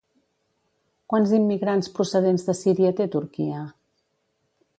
[1.13, 3.65] Quants immigrants procedents de Síria té Turquia?